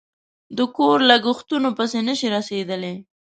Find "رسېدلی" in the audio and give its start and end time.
2.35-2.93